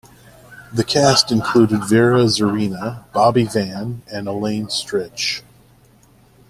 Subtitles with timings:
[0.73, 5.43] The cast included Vera Zorina, Bobby Van, and Elaine Stritch.